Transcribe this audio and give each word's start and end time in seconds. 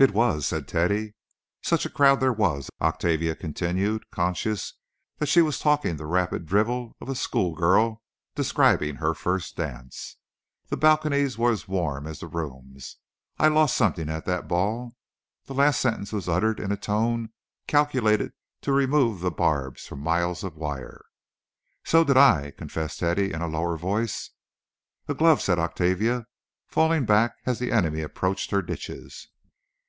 "It 0.00 0.14
was," 0.14 0.46
said 0.46 0.68
Teddy. 0.68 1.14
"Such 1.60 1.84
a 1.84 1.90
crowd 1.90 2.20
there 2.20 2.32
was!" 2.32 2.70
Octavia 2.80 3.34
continued, 3.34 4.08
conscious 4.12 4.74
that 5.16 5.26
she 5.26 5.42
was 5.42 5.58
talking 5.58 5.96
the 5.96 6.06
rapid 6.06 6.46
drivel 6.46 6.94
of 7.00 7.08
a 7.08 7.16
school 7.16 7.56
girl 7.56 8.00
describing 8.36 8.94
her 8.94 9.12
first 9.12 9.56
dance. 9.56 10.16
"The 10.68 10.76
balconies 10.76 11.36
were 11.36 11.50
as 11.50 11.66
warm 11.66 12.06
as 12.06 12.20
the 12.20 12.28
rooms. 12.28 12.98
I—lost—something 13.40 14.08
at 14.08 14.24
that 14.26 14.46
ball." 14.46 14.92
The 15.46 15.54
last 15.54 15.80
sentence 15.80 16.12
was 16.12 16.28
uttered 16.28 16.60
in 16.60 16.70
a 16.70 16.76
tone 16.76 17.30
calculated 17.66 18.32
to 18.60 18.70
remove 18.72 19.18
the 19.20 19.32
barbs 19.32 19.84
from 19.84 19.98
miles 19.98 20.44
of 20.44 20.54
wire. 20.54 21.06
"So 21.82 22.04
did 22.04 22.16
I," 22.16 22.52
confessed 22.56 23.00
Teddy, 23.00 23.32
in 23.32 23.42
a 23.42 23.48
lower 23.48 23.76
voice. 23.76 24.30
"A 25.08 25.14
glove," 25.14 25.40
said 25.42 25.58
Octavia, 25.58 26.28
falling 26.68 27.04
back 27.04 27.34
as 27.46 27.58
the 27.58 27.72
enemy 27.72 28.02
approached 28.02 28.52
her 28.52 28.62
ditches. 28.62 29.26